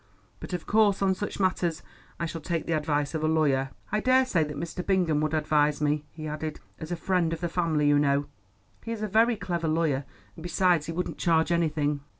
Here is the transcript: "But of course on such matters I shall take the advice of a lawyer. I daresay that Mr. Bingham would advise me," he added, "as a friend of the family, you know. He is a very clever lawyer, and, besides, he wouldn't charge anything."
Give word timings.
"But 0.39 0.51
of 0.53 0.65
course 0.65 1.03
on 1.03 1.13
such 1.13 1.39
matters 1.39 1.83
I 2.19 2.25
shall 2.25 2.41
take 2.41 2.65
the 2.65 2.73
advice 2.75 3.13
of 3.13 3.23
a 3.23 3.27
lawyer. 3.27 3.69
I 3.91 3.99
daresay 3.99 4.43
that 4.45 4.57
Mr. 4.57 4.83
Bingham 4.83 5.21
would 5.21 5.35
advise 5.35 5.79
me," 5.79 6.05
he 6.11 6.27
added, 6.27 6.59
"as 6.79 6.91
a 6.91 6.95
friend 6.95 7.31
of 7.33 7.39
the 7.39 7.47
family, 7.49 7.87
you 7.89 7.99
know. 7.99 8.25
He 8.83 8.91
is 8.93 9.03
a 9.03 9.07
very 9.07 9.35
clever 9.35 9.67
lawyer, 9.67 10.05
and, 10.35 10.41
besides, 10.41 10.87
he 10.87 10.91
wouldn't 10.91 11.19
charge 11.19 11.51
anything." 11.51 11.99